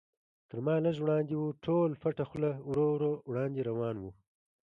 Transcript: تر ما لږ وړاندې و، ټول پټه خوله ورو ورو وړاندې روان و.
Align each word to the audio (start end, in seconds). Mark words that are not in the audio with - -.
تر 0.49 0.57
ما 0.65 0.75
لږ 0.85 0.95
وړاندې 1.01 1.33
و، 1.37 1.43
ټول 1.65 1.89
پټه 2.01 2.23
خوله 2.29 2.51
ورو 2.69 2.87
ورو 2.93 3.11
وړاندې 3.29 3.61
روان 3.69 3.95
و. 3.99 4.03